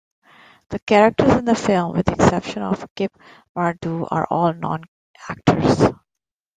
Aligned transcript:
The 0.69 0.79
characters 0.79 1.31
in 1.35 1.45
the 1.45 1.53
film, 1.53 1.95
with 1.95 2.07
the 2.07 2.13
exception 2.13 2.63
of 2.63 2.89
Kip 2.95 3.15
Pardue, 3.53 4.07
are 4.09 4.25
all 4.31 4.51
non-actors. 4.51 5.93